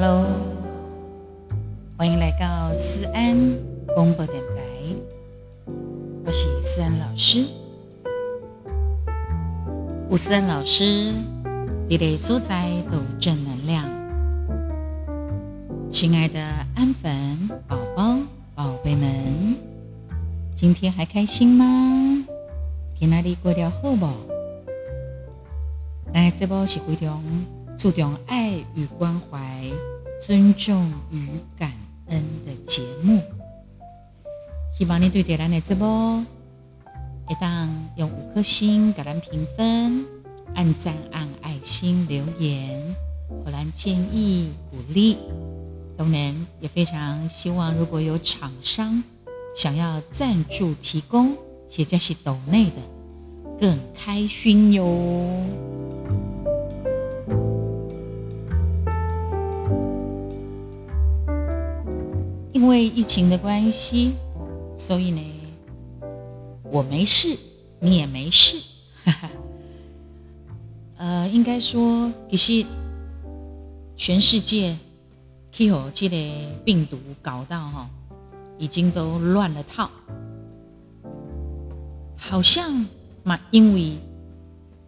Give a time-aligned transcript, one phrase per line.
[0.00, 0.24] Hello，
[1.96, 3.36] 欢迎来到思安
[3.96, 4.62] 公播电台，
[6.24, 7.44] 我是思安老师。
[10.08, 11.12] 吴思安老师，
[11.88, 13.84] 你的所在都正能量。
[15.90, 16.40] 亲爱的
[16.76, 18.18] 安粉宝宝、
[18.54, 19.56] 宝贝们，
[20.54, 22.24] 今天还开心吗？
[23.00, 24.06] 今哪里过得好不？
[26.14, 27.20] 来，这波是非常
[27.76, 29.40] 注重爱与关怀、
[30.20, 31.72] 尊重与感
[32.06, 33.22] 恩的节目。
[34.76, 36.24] 希望你对点咱的直播，
[37.28, 40.04] 一当用五颗星给咱评分、
[40.54, 42.94] 按赞、按爱心留言，
[43.44, 45.16] 或然建议鼓励。
[45.96, 49.02] 当然，也非常希望如果有厂商
[49.56, 51.36] 想要赞助提供，
[51.70, 52.76] 或者是岛内的，
[53.60, 54.84] 更开心哟。
[62.58, 64.14] 因为疫情的关系，
[64.76, 65.20] 所以呢，
[66.64, 67.38] 我没事，
[67.78, 68.60] 你也没事。
[70.98, 72.66] 呃，应该说，其实
[73.94, 74.76] 全世界
[75.52, 76.16] 气候这个
[76.64, 77.88] 病毒搞到哈，
[78.58, 79.88] 已经都乱了套，
[82.16, 82.84] 好像
[83.22, 83.92] 嘛，因为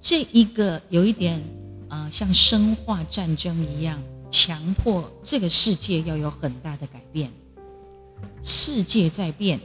[0.00, 1.40] 这一个有一点
[1.88, 3.96] 啊，像生化战争一样，
[4.28, 7.30] 强迫这个世界要有很大的改变。
[8.42, 9.60] 世界在变，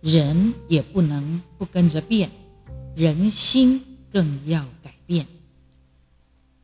[0.00, 2.30] 人也不能不跟着变，
[2.94, 5.26] 人心更要改变。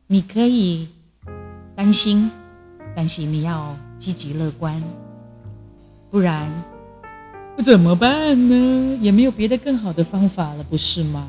[0.07, 0.87] 你可以
[1.75, 2.29] 担心，
[2.95, 4.81] 但是你要积极乐观，
[6.11, 6.49] 不然
[7.63, 8.97] 怎么办呢？
[9.01, 11.27] 也没有别的更好的方法了，不是吗？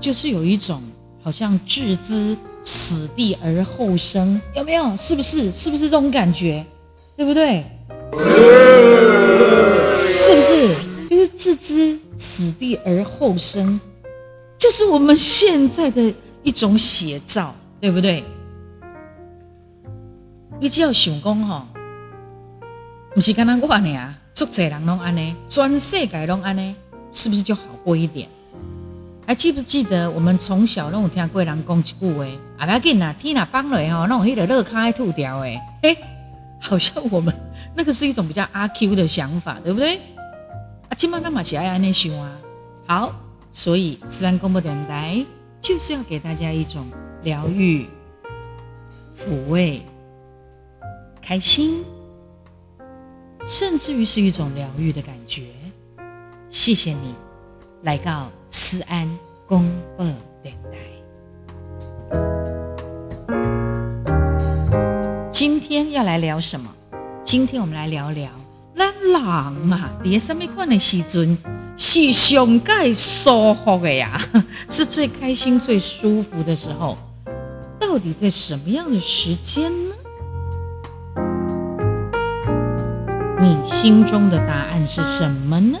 [0.00, 0.80] 就是有一种
[1.22, 4.96] 好像置之死地而后生，有没有？
[4.96, 5.50] 是不是？
[5.50, 6.64] 是不是这种感觉？
[7.18, 7.64] 对不对？
[10.06, 10.76] 是不是
[11.10, 13.80] 就是置之死地而后生，
[14.56, 16.14] 就是我们现在的
[16.44, 18.22] 一种写照，对不对？
[20.60, 21.66] 你只要想讲吼，
[23.16, 26.76] 不是刚刚我呢啊，做济人拢安尼，全世界拢安尼，
[27.10, 28.28] 是不是就好过一点？
[29.26, 32.24] 还记不记得我们从小拢有听过人讲一句话，
[32.58, 35.96] 啊，不要紧啦，天哪崩落吼，弄迄个乐开吐掉诶，诶。
[36.60, 37.34] 好像我们
[37.74, 39.96] 那个是一种比较阿 Q 的想法，对不对？
[40.88, 42.38] 啊，今晚干嘛喜爱安内想啊？
[42.86, 43.14] 好，
[43.52, 45.24] 所以自然公布等待
[45.60, 46.86] 就是要给大家一种
[47.22, 47.86] 疗愈、
[49.16, 49.82] 抚慰、
[51.20, 51.84] 开心，
[53.46, 55.44] 甚至于是一种疗愈的感觉。
[56.50, 57.14] 谢谢你
[57.82, 59.06] 来到思安
[59.46, 60.04] 公布
[60.42, 60.78] 等待。
[65.38, 66.68] 今天要来聊什么？
[67.22, 68.28] 今天我们来聊聊，
[68.74, 71.38] 咱人嘛，在什么款的时阵
[71.76, 74.20] 是上盖舒服的呀？
[74.68, 76.98] 是最开心、最舒服的时候，
[77.78, 79.94] 到底在什么样的时间呢？
[83.38, 85.78] 你心中的答案是什么呢？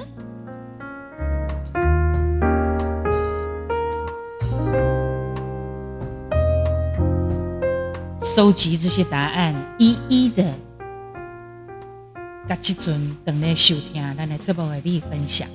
[8.38, 10.44] 收集这些答案，一一的，
[12.48, 15.48] 甲即阵等来收听咱的这部的你分享。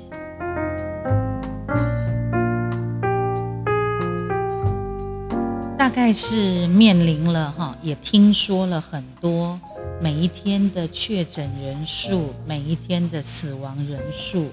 [5.78, 9.58] 大概是面临了哈，也听说了很多
[10.02, 14.52] 每一天的确诊人数，每一天的死亡人数，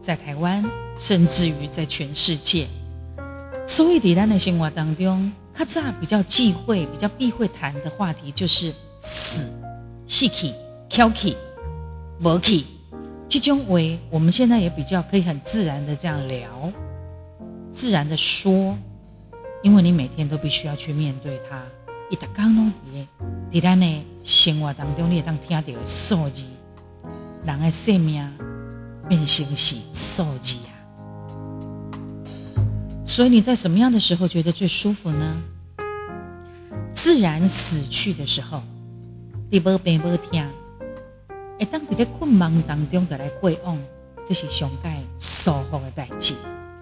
[0.00, 0.64] 在台湾，
[0.96, 2.66] 甚至于在全世界。
[3.66, 5.30] 所以，在咱的生活当中。
[5.58, 9.48] 他这比较忌讳、比较避讳谈的话题就是死、
[10.06, 10.54] 细气、
[10.88, 11.36] 挑气、
[12.20, 12.64] 磨气。
[13.28, 16.48] 这种为我们现在也比较可以很自然的这样聊，
[17.72, 18.78] 自然的说，
[19.64, 21.60] 因为你每天都必须要去面对它。
[22.08, 23.08] 一打刚弄的，
[23.52, 26.44] 在咱的生活当中，你也当听到数字，
[27.44, 28.24] 人的生命
[29.08, 30.54] 变成是数字。
[33.18, 35.42] 所以你在什么样的时候觉得最舒服呢？
[36.94, 38.62] 自然死去的时候，
[39.50, 40.46] 你无病无听，
[41.58, 43.76] 哎，当你在困梦当中的来过往，
[44.24, 44.88] 这是上界
[45.18, 46.32] 舒服的代志。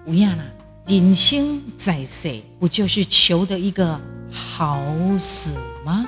[0.05, 0.45] 有影啦，
[0.87, 3.99] 人生在世，不就是求的一个
[4.31, 4.79] 好
[5.19, 5.57] 死
[5.87, 6.07] 吗？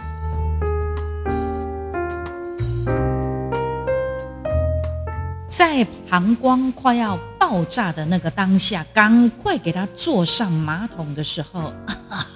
[5.58, 11.72] 在膀胱快要爆炸的那个当下，赶快给他坐上马桶的时候，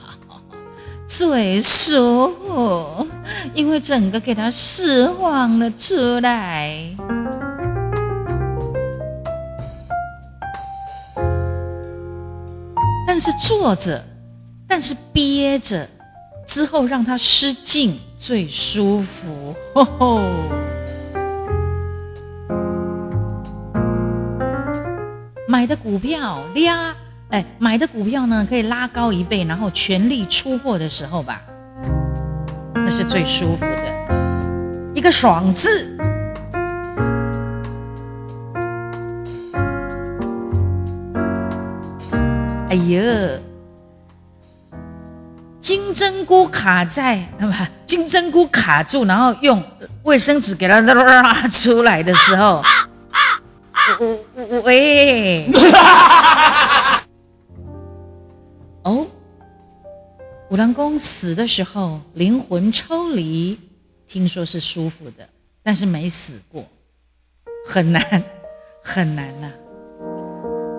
[1.07, 3.07] 最舒服，
[3.55, 6.97] 因为整个给它释放了出来。
[13.07, 14.03] 但是坐着，
[14.67, 15.89] 但是憋着，
[16.45, 19.55] 之后让它失禁最舒服。
[19.77, 20.21] 吼吼。
[25.63, 26.93] 买的股票拉，
[27.31, 31.41] 哎，买的股票呢可以拉高一倍，然后全力出货的时候吧，
[32.75, 35.97] 那是最舒服的一个爽字。
[42.69, 43.01] 哎呀，
[45.61, 47.55] 金针菇卡在，那 么
[47.87, 49.63] 金针菇卡住，然后用
[50.03, 52.61] 卫生纸给它拉出来的时候。
[54.65, 55.47] 喂，
[58.85, 59.07] 哦，
[60.51, 63.59] 五郎公死的时候灵魂抽离，
[64.07, 65.29] 听说是舒服的，
[65.63, 66.65] 但是没死过，
[67.67, 68.03] 很难
[68.83, 69.51] 很难呐，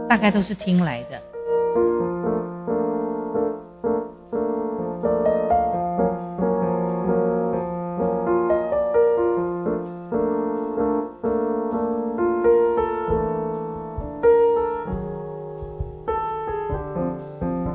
[0.09, 1.21] 大概都是听来的。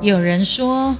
[0.01, 0.95] 有人说，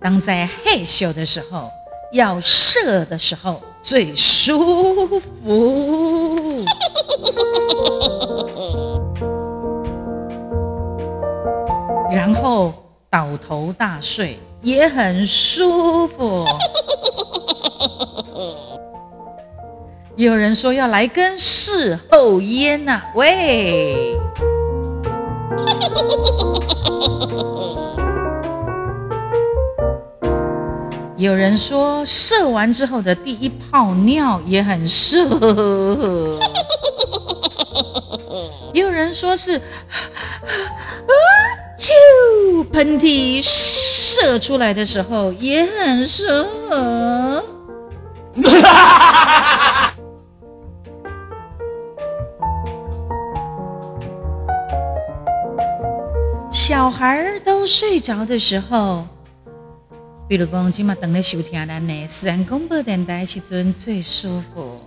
[0.00, 1.70] 当在害羞的时候，
[2.12, 6.64] 要射的时候最舒服，
[12.10, 12.72] 然后
[13.10, 16.44] 倒头大睡也很舒服。
[20.16, 24.16] 有人说要来根事后烟呐，喂。
[31.30, 36.40] 有人说射完之后的第一泡尿也很适合，
[38.74, 39.62] 也有人说是啊
[41.78, 47.44] 啾喷嚏射出来的时候也很适合。
[56.50, 59.06] 小孩都睡着的时候。
[60.30, 64.78] 比如讲，今嘛等咧收听咱的私人广播电台时阵最舒服，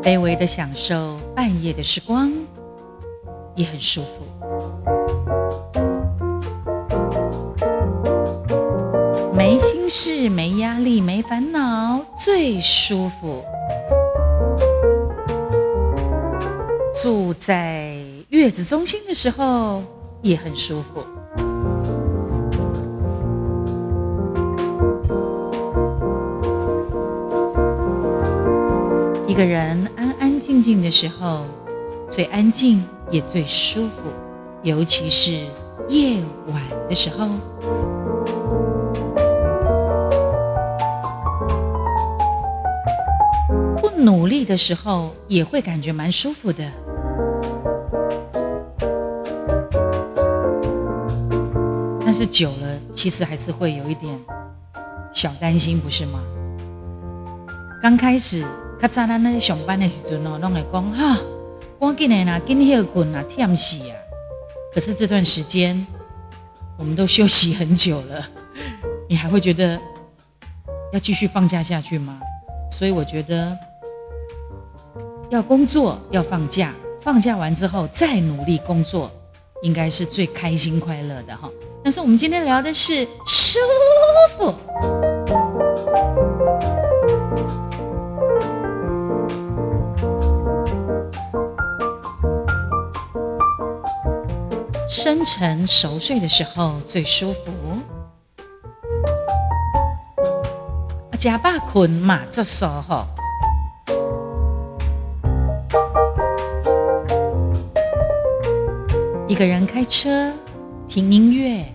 [0.00, 2.32] 卑微的享受半夜的时光，
[3.56, 4.22] 也很舒服。
[9.36, 13.44] 没心事，没压力，没烦恼，最舒服。
[17.02, 17.96] 住在
[18.28, 19.82] 月子中心的时候。
[20.24, 21.04] 也很舒服。
[29.28, 31.44] 一个人安安静静的时候，
[32.08, 34.04] 最安静也最舒服，
[34.62, 35.32] 尤其是
[35.88, 37.28] 夜晚的时候。
[43.76, 46.64] 不努力的时候，也会感觉蛮舒服的。
[52.14, 54.16] 是久了，其实还是会有一点
[55.12, 56.22] 小担心，不是吗？
[57.82, 58.46] 刚开始，
[58.80, 61.18] 咔嚓咱那上班的时阵哦，拢会讲哈，
[61.80, 63.96] 赶紧的啦，紧休困啦，忝死啊。
[64.72, 65.84] 可是这段时间，
[66.78, 68.24] 我们都休息很久了，
[69.08, 69.76] 你还会觉得
[70.92, 72.20] 要继续放假下去吗？
[72.70, 73.58] 所以我觉得
[75.30, 79.10] 要工作，要放假，放假完之后再努力工作，
[79.62, 81.50] 应该是最开心快乐的哈。
[81.84, 83.58] 但是我们今天聊的是舒
[84.38, 84.54] 服，
[94.88, 97.52] 深沉熟睡的时候最舒服。
[101.18, 103.06] 加把困嘛，这时候
[109.26, 110.32] 一个人开车
[110.88, 111.73] 听音乐。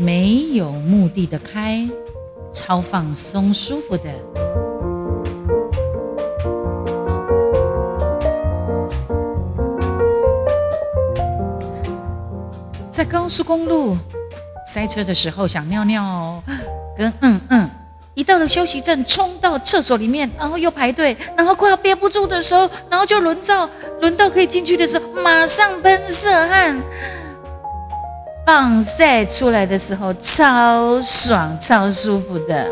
[0.00, 1.84] 没有目的的开，
[2.52, 4.04] 超放松舒服的。
[12.88, 13.96] 在高速公路
[14.64, 16.40] 塞车的时候想尿尿，
[16.96, 17.68] 跟嗯嗯，
[18.14, 23.68] 一到了休息站，冲到厕所里面，然后又排队，然后快要憋不住的时候，然后就轮到
[24.00, 26.80] 轮到可以进去的时候，马上喷射汗。
[28.48, 32.66] 棒晒出来的时候，超爽、超舒服的。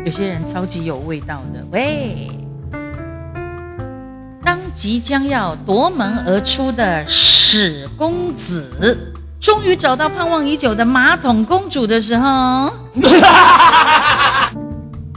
[0.02, 2.30] 有些人超级有味道的，喂！
[4.42, 9.11] 当即将要夺门而出的史公子，
[9.42, 12.72] 终于找到盼望已久的马桶公主的时候。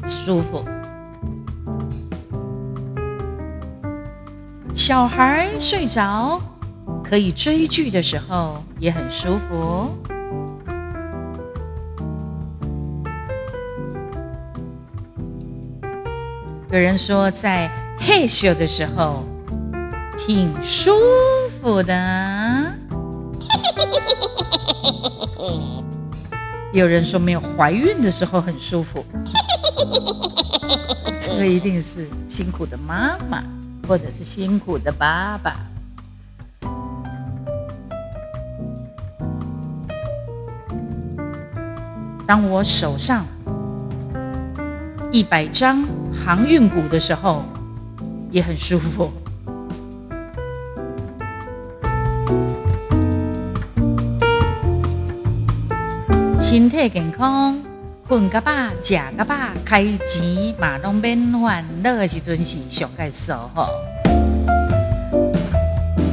[0.04, 0.66] 舒服，
[4.74, 6.42] 小孩睡着
[7.04, 9.96] 可以追剧的时候也很舒服。
[16.72, 19.24] 有人说在害羞的时候
[20.18, 20.92] 挺舒
[21.62, 22.65] 服的。
[26.74, 29.06] 有人说没有怀孕的时候很舒服，
[31.20, 33.44] 这个一定是辛苦的妈妈，
[33.88, 35.56] 或者是辛苦的爸爸。
[42.28, 43.24] 当我手上
[45.12, 47.44] 一百张航运股的时候，
[48.32, 49.12] 也很舒服。
[56.56, 57.62] 身体健康，
[58.08, 58.50] 困个饱，
[58.82, 59.36] 食个饱，
[59.66, 63.62] 开钱嘛拢免烦恼的时阵是上盖舒服。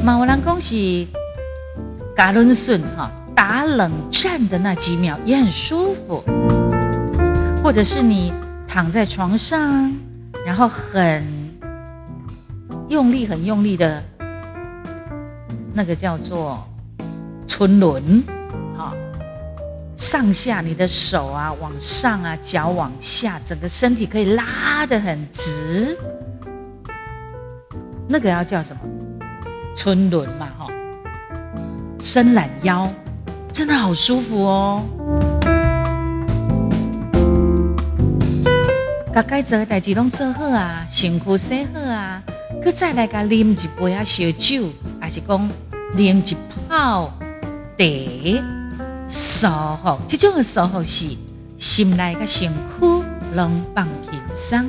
[0.02, 1.06] 嘛有人讲是
[2.16, 6.24] 加伦顺哈打冷战的那几秒也很舒服，
[7.62, 8.32] 或者是你
[8.66, 9.94] 躺在床上，
[10.44, 11.24] 然后很
[12.88, 14.02] 用力、很用力的，
[15.72, 16.66] 那个叫做
[17.46, 18.24] 春轮。
[20.02, 25.96] 上下你的手啊，往上啊，脚往下，整个身体可以拉得很直。
[28.08, 28.82] 那个要叫什么？
[29.76, 30.66] 春轮嘛，哈。
[32.00, 32.90] 伸懒腰，
[33.52, 34.82] 真的好舒服哦。
[39.12, 42.20] 该该做的代志拢做好啊，辛苦洗好啊，
[42.60, 44.68] 佮再来个啉一杯啊烧酒，
[45.00, 45.48] 还是讲
[45.94, 46.36] 啉一
[46.68, 47.08] 泡
[47.78, 48.61] 茶。
[49.14, 49.46] 舒
[49.82, 51.06] 服，这种的舒服是
[51.58, 52.54] 心内个身躯
[53.34, 54.64] 拢放轻松。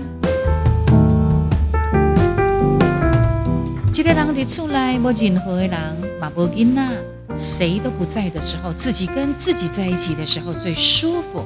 [3.94, 5.80] 一个人伫厝内无任何的人，
[6.20, 6.86] 嘛无囡仔，
[7.34, 11.46] 谁都不在的时候，自己跟自己在一起的时候最舒服。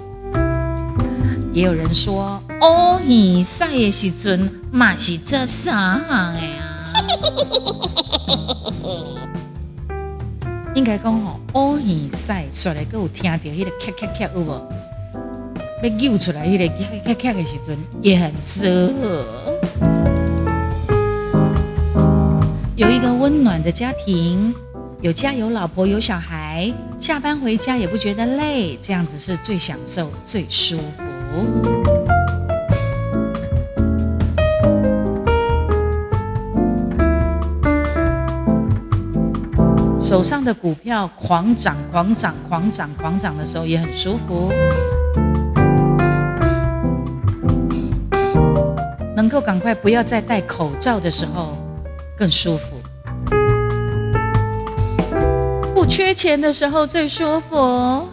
[1.53, 6.41] 也有人说，乌耳塞的时阵，嘛是这三行的。
[10.73, 14.69] 应该讲吼，乌耳塞出来，佮有听到迄个咔咔咔有无？
[15.81, 19.01] 要揪出来迄个咔咔咔的时阵，也很舒服。
[22.75, 24.53] 有一个温暖的家庭，
[25.01, 31.76] 有家有老婆有小孩，下班回家也不觉得累，这样子是最享受、最舒服。
[40.07, 44.49] 手上的股票狂涨、狂涨、狂涨、狂涨的时候也很舒服，
[49.13, 51.57] 能够赶快不要再戴口罩的时候
[52.17, 52.77] 更舒服，
[55.75, 58.07] 不缺钱的时候最舒服，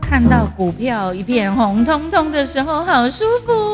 [0.00, 3.67] 看到股票一片红彤彤的时候好舒服。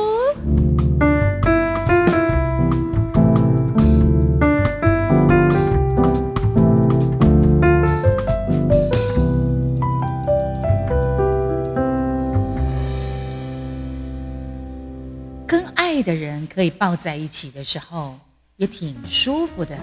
[16.54, 18.16] 可以抱在一起的时候，
[18.58, 19.76] 也挺舒服的。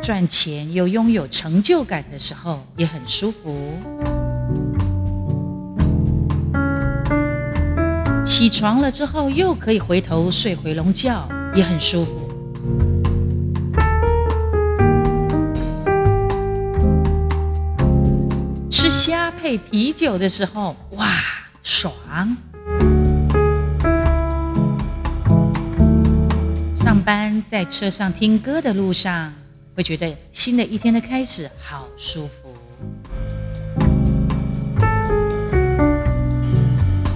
[0.00, 3.74] 赚钱又拥有成就感的时候，也很舒服。
[8.24, 12.30] 起床了之后，又可以回头睡回笼觉，也很舒服。
[18.70, 21.06] 吃虾配啤酒的时候，哇！
[21.62, 21.92] 爽。
[27.02, 29.32] 班，在车上听歌的路上，
[29.74, 32.48] 会觉得新的一天的开始好舒服。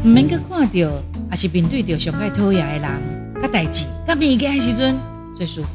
[0.05, 4.97] 唔免去看到，也是面对着上爱讨厌的人、甲代志、甲物家嘅时阵，
[5.35, 5.69] 最舒服。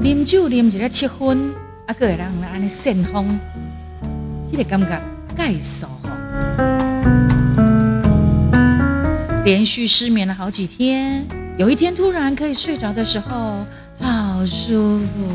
[0.00, 1.54] 啉酒啉一个七分，
[1.86, 2.20] 啊，个人
[2.52, 3.40] 安尼盛风，
[4.52, 5.02] 迄、那个感觉
[5.36, 5.90] 介爽。
[9.44, 11.24] 连续失眠了好几天，
[11.58, 13.64] 有一天突然可以睡着的时候，
[14.00, 15.28] 好舒服。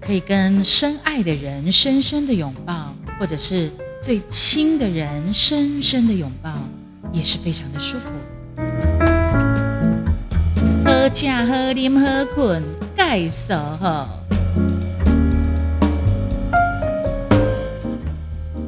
[0.00, 3.70] 可以跟深爱的人深深的拥抱，或者是
[4.00, 6.50] 最亲的人深深的拥抱，
[7.12, 8.10] 也是非常的舒服。
[11.16, 12.62] 喝茶、喝啉、喝困，
[12.94, 14.06] 介爽吼。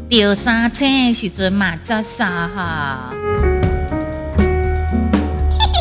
[0.08, 3.12] 钓三青时阵嘛，则沙哈。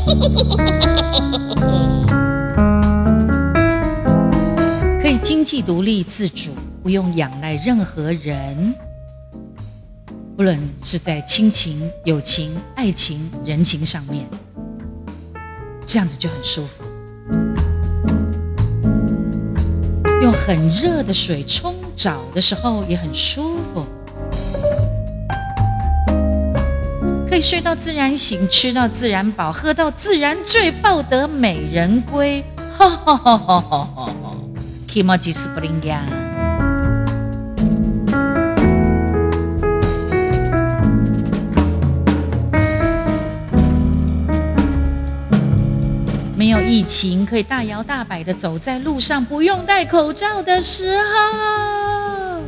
[5.01, 6.51] 可以经济独立自主，
[6.83, 8.75] 不用仰赖任何人，
[10.35, 14.25] 不论是在亲情、友情、爱情、人情上面，
[15.87, 16.83] 这样子就很舒服。
[20.21, 23.85] 用很热的水冲澡的时候也很舒服，
[27.29, 32.43] 可以睡到自然醒，吃到自然饱，喝到自然醉，抱得美人归。
[32.77, 34.11] 哈哈哈哈哈哈！
[34.87, 35.33] 気持ち
[46.47, 52.41] 没有疫情，可以大摇大摆的走在路上，不用戴口罩的时候，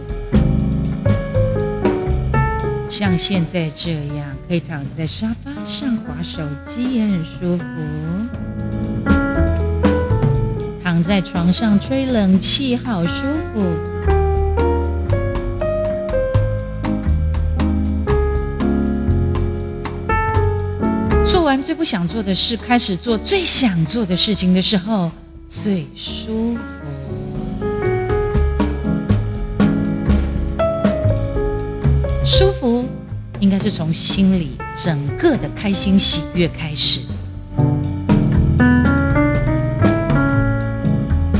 [2.89, 7.65] 像现在这样，可以躺在沙发上划手机，也很舒服。
[10.81, 13.23] 躺在床上吹冷气，好舒
[13.53, 13.88] 服。
[21.49, 25.09] 完最不想做的事，开始做最想做的事情的时候，
[25.47, 26.59] 最舒服。
[32.23, 32.85] 舒服
[33.39, 36.99] 应该是从心里整个的开心喜悦开始。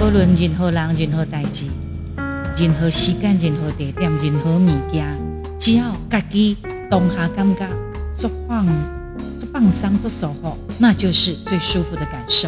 [0.02, 1.66] 无论任何人、任何代志、
[2.58, 5.06] 任何时间、任何地点、任何物件，
[5.60, 6.58] 只要家己
[6.90, 7.68] 当下感觉
[8.12, 8.66] 做放、
[9.60, 12.48] 放松、做舒服，那就是最舒服的感受。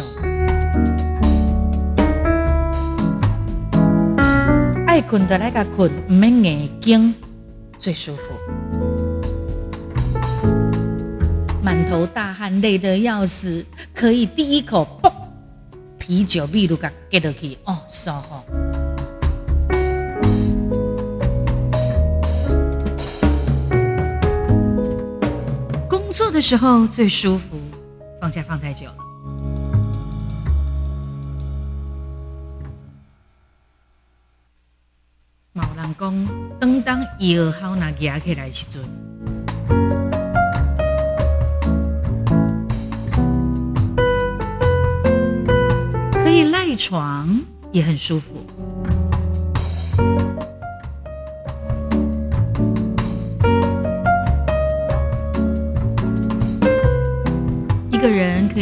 [4.86, 7.14] 爱困的来个困，唔免眼睛，
[7.78, 8.32] 最舒服。
[11.62, 13.62] 满头大汗、累得要死，
[13.94, 15.12] 可以第一口啵。
[15.98, 18.61] 啤酒、秘鲁甲给落去哦，舒服。
[26.32, 27.60] 的时候最舒服，
[28.18, 28.96] 放假放太久了。
[35.54, 36.26] 冇人讲，
[36.58, 38.82] 当当摇好拿夹起来时阵。
[46.50, 47.28] 赖床
[47.70, 48.41] 也很舒服。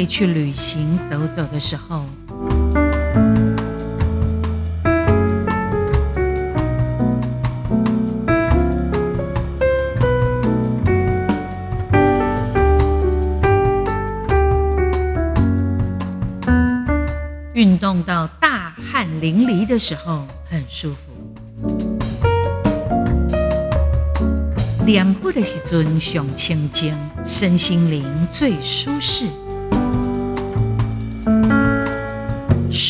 [0.00, 2.06] 以去旅行走走的时候，
[17.52, 21.12] 运动到大汗淋漓的时候，很舒服。
[24.86, 29.26] 脸部的时阵上清净，身心灵最舒适。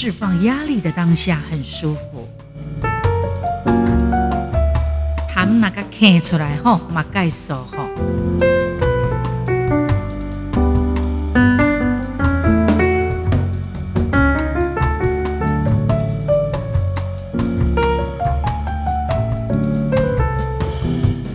[0.02, 2.26] 释放压力的当下很舒服。
[5.28, 7.86] 痰那个咳出来吼，嘛盖舒吼。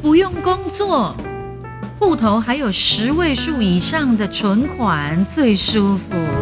[0.01, 1.15] 不用工作，
[1.99, 6.34] 户头还有十位数以上的存款，最舒服。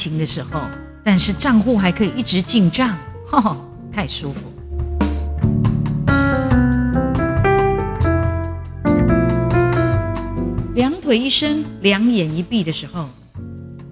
[0.00, 0.62] 情的时候，
[1.04, 3.54] 但是账户还可以一直进账，哈哈，
[3.92, 4.40] 太舒服。
[10.74, 13.10] 两腿一伸，两眼一闭的时候，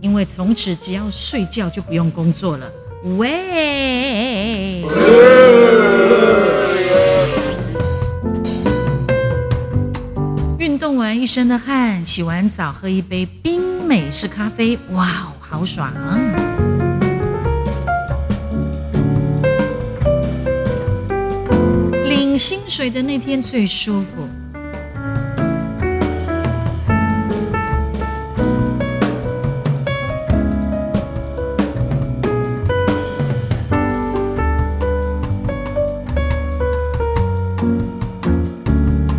[0.01, 2.67] 因为从此只要睡觉就不用工作了。
[3.19, 4.83] 喂，
[10.59, 15.93] 运动完一身的汗，洗完澡喝一杯冰美式咖啡，哇哦，好爽！
[22.05, 24.29] 领薪水的那天最舒服。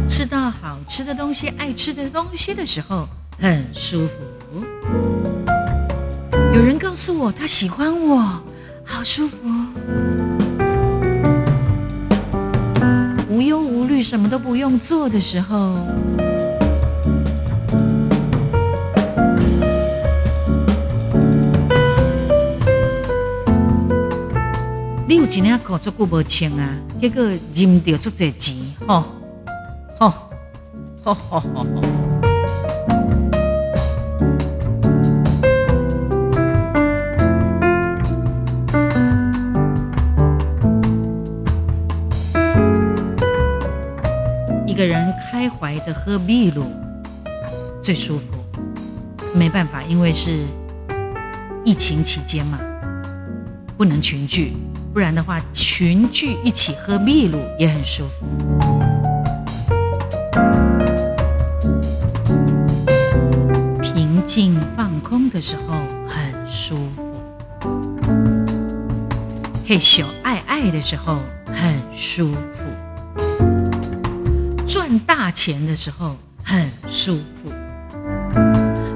[0.07, 3.07] 吃到好吃的东西、爱吃的东西的时候，
[3.39, 4.28] 很舒服。
[6.89, 8.17] 告诉我他喜欢我，
[8.83, 9.37] 好舒服。
[13.29, 15.77] 无忧无虑，什么都不用做的时候，
[25.07, 27.23] 你有一领裤足久无穿啊，结果
[27.53, 28.55] 忍着足侪钱，
[28.87, 29.03] 吼，
[29.99, 30.11] 吼，
[31.03, 32.08] 吼吼吼吼。
[44.79, 46.63] 个人开怀的喝秘鲁
[47.81, 48.27] 最舒服，
[49.35, 50.45] 没办法，因为是
[51.65, 52.57] 疫情期间嘛，
[53.77, 54.53] 不能群聚，
[54.93, 58.25] 不然的话群聚一起喝秘鲁也很舒服。
[63.81, 65.73] 平静放空的时候
[66.07, 67.21] 很舒服，
[69.67, 72.58] 嘿咻爱爱的时候很舒服。
[75.31, 77.51] 钱的时候很舒服，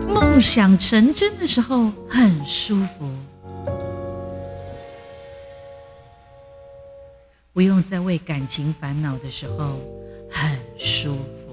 [0.08, 3.10] 梦想成真的时候很舒服，
[7.54, 9.80] 不用再为感情烦恼的时候
[10.32, 11.44] 很舒服。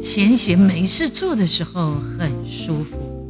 [0.00, 3.23] 闲闲没事做的时候很舒服。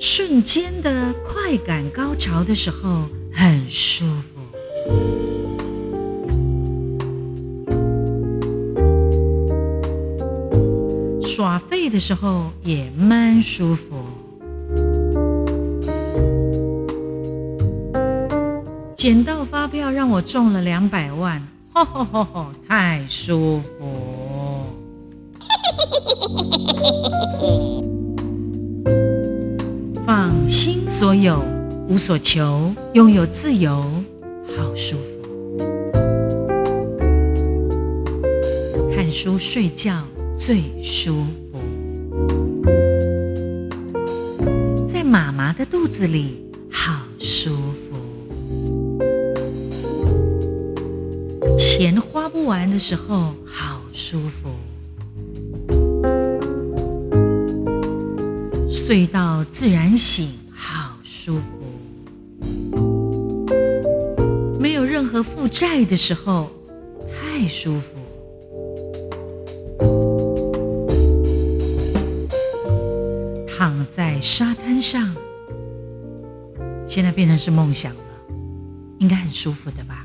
[0.00, 4.40] 瞬间的快感高潮的时候很舒服，
[11.22, 13.96] 耍废的时候也蛮舒服。
[18.94, 23.77] 捡到发票让我中了两百万，吼吼吼吼，太舒服。
[31.88, 33.82] 无所求，拥有自由，
[34.54, 35.08] 好舒服。
[38.94, 40.04] 看书睡觉
[40.36, 41.58] 最舒服，
[44.86, 46.36] 在妈妈的肚子里
[46.70, 47.96] 好舒服。
[51.56, 54.50] 钱花不完的时候好舒服。
[58.70, 60.28] 睡到自然醒，
[65.48, 66.50] 在的时候，
[67.10, 67.94] 太舒服。
[73.46, 75.14] 躺在沙滩上，
[76.86, 78.00] 现在变成是梦想了，
[78.98, 79.97] 应该很舒服的吧？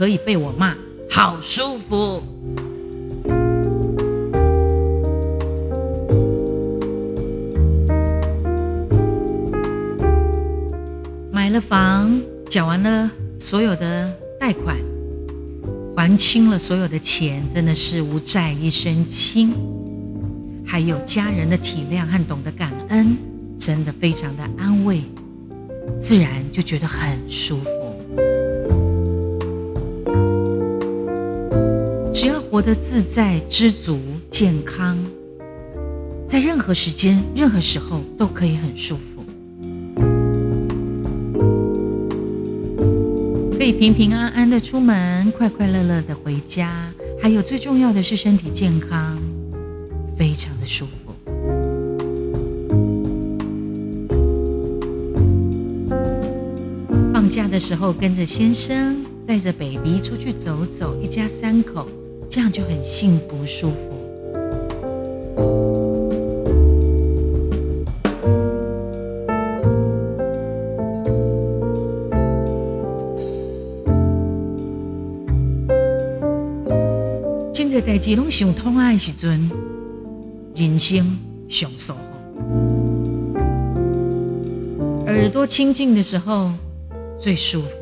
[0.00, 0.74] 可以被我骂，
[1.10, 2.22] 好舒服。
[11.30, 14.10] 买了房，缴完了所有的
[14.40, 14.74] 贷款，
[15.94, 19.52] 还清了所有的钱，真的是无债一身轻。
[20.66, 23.18] 还有家人的体谅和懂得感恩，
[23.58, 25.02] 真的非常的安慰，
[26.00, 27.79] 自然就觉得很舒服。
[32.60, 34.98] 活得自在、知足、健康，
[36.26, 39.24] 在任何时间、任何时候都可以很舒服，
[43.56, 49.16] 可以平平安安的出门，快快乐乐的回家，还有最重要的是身体健康，
[50.18, 51.14] 非常的舒服。
[57.10, 61.88] 放假的时候跟着先生带着 baby 出去走走，一家三口，
[62.32, 63.76] 这样就很幸福舒服。
[77.52, 79.50] 真侪代志拢想通啊的时阵，
[80.54, 81.98] 人生上舒服。
[85.08, 86.52] 耳朵清净的时候
[87.18, 87.79] 最舒服。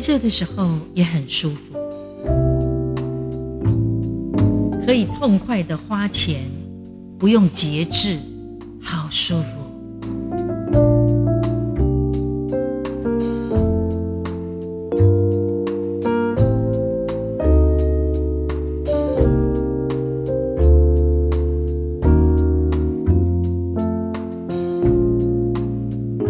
[0.00, 1.74] 人陪着的时候也很舒服，
[4.86, 6.40] 可以痛快的花钱，
[7.18, 8.18] 不用节制，
[8.80, 9.60] 好舒服。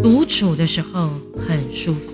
[0.02, 2.09] 独处的时候很舒服。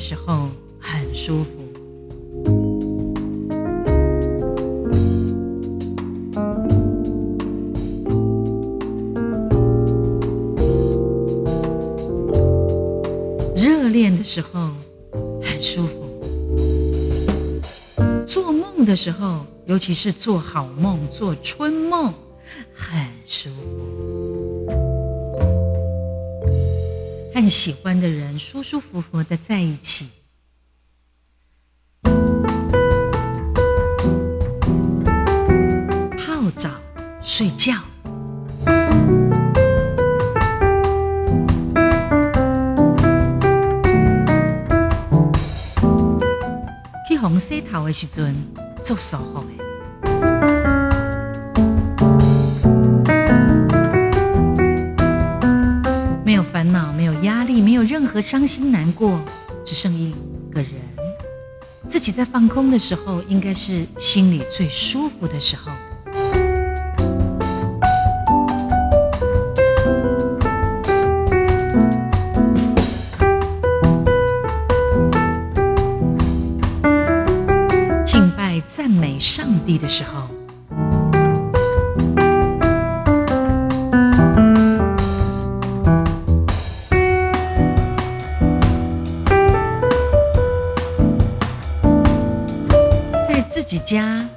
[0.00, 0.48] 时候
[0.80, 1.50] 很舒服。
[13.54, 14.70] 热恋的时候
[15.42, 16.00] 很舒服。
[18.26, 22.12] 做梦的时候，尤其是做好梦、做春梦，
[27.60, 30.08] 喜欢的人舒舒服服的在一起。
[36.16, 36.70] 泡澡、
[37.20, 37.74] 睡觉。
[47.06, 48.34] 去红洗头的时阵，
[48.82, 50.59] 足舒服的。
[58.20, 59.20] 伤心难过，
[59.64, 60.14] 只剩一
[60.52, 60.70] 个人。
[61.88, 65.72] 自己在放空的时候，应该是心里最舒服的时候。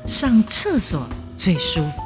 [0.06, 2.04] 上厕所最舒服。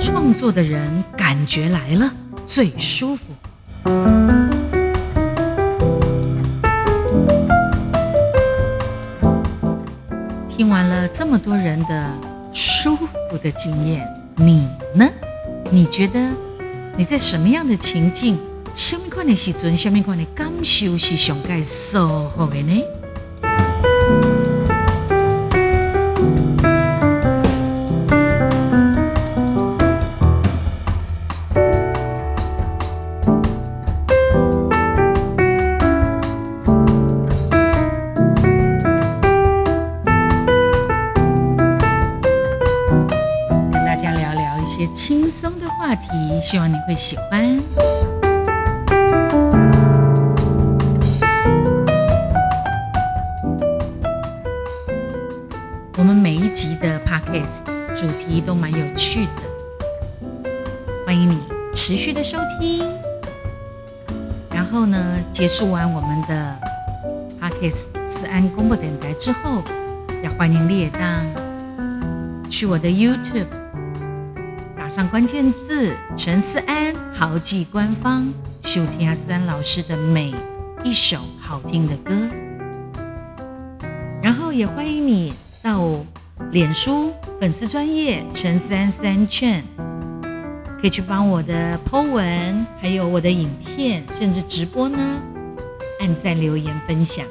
[0.00, 2.08] 创作的人感觉来了
[2.46, 3.24] 最舒服。
[10.48, 12.29] 听完了这么多人的
[12.82, 15.06] 舒服的经验，你呢？
[15.70, 16.18] 你觉得
[16.96, 18.38] 你在什么样的情境、
[18.74, 22.82] 什么款的时阵、什么款的感受是上盖舒服的呢？
[44.80, 46.08] 些轻松的话题，
[46.40, 47.62] 希望你会喜欢。
[55.98, 57.62] 我们每一集的 podcast
[57.94, 60.50] 主题都蛮有趣的，
[61.04, 61.42] 欢迎你
[61.74, 62.90] 持续的收听。
[64.50, 66.56] 然后呢，结束完我们的
[67.38, 69.62] podcast 思安公布电台之后，
[70.22, 71.26] 要欢迎列当
[72.48, 73.44] 去我的 YouTube
[74.90, 78.26] 上关键字“陈思安豪记官方”，
[78.60, 80.34] 收听思安老师的每
[80.82, 82.12] 一首好听的歌。
[84.20, 85.88] 然后也欢迎你到
[86.50, 89.62] 脸书粉丝专业陈思安三劝，
[90.80, 94.98] 可以去帮我的 Po 文，还有我的影片，甚至直播呢，
[96.00, 97.24] 按赞、留言、分享。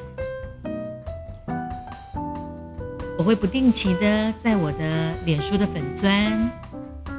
[3.17, 6.49] 我会不定期的在我的脸书的粉砖，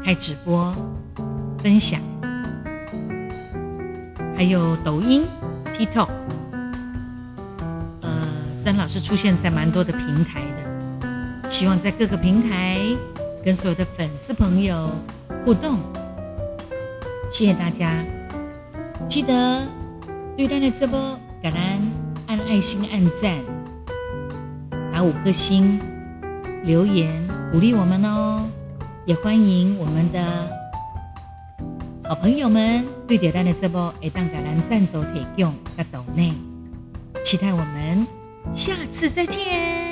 [0.05, 0.75] 开直播
[1.63, 2.01] 分享，
[4.37, 5.25] 还有抖音、
[5.73, 6.09] TikTok，
[8.01, 8.11] 呃，
[8.55, 12.81] 森老师出现在蛮多的平台的，希望在各个平台
[13.45, 14.91] 跟所有的粉丝朋友
[15.45, 15.79] 互动。
[17.31, 17.93] 谢谢大家，
[19.07, 19.63] 记得
[20.37, 20.99] 对单的直播
[21.43, 21.93] 感恩
[22.27, 23.39] 按爱心、按赞，
[24.93, 25.79] 打五颗星，
[26.65, 27.13] 留言
[27.53, 28.30] 鼓励我们哦。
[29.11, 30.23] 也欢迎我们的
[32.05, 36.33] 好朋友们对简单的直播会当感恩赞助提供和岛内，
[37.25, 38.07] 期待我们
[38.55, 39.90] 下次再见。